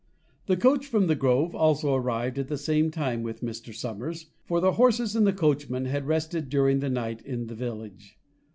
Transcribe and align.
The 0.47 0.57
coach 0.57 0.87
from 0.87 1.05
The 1.05 1.13
Grove 1.15 1.53
also 1.53 1.93
arrived 1.93 2.39
at 2.39 2.47
the 2.47 2.57
same 2.57 2.89
time 2.89 3.21
with 3.21 3.43
Mr. 3.43 3.71
Somers, 3.71 4.31
for 4.47 4.59
the 4.59 4.71
horses 4.71 5.15
and 5.15 5.27
coachman 5.37 5.85
had 5.85 6.07
rested 6.07 6.49
during 6.49 6.79
the 6.79 6.89
night 6.89 7.21
in 7.21 7.45
the 7.45 7.53
village. 7.53 8.17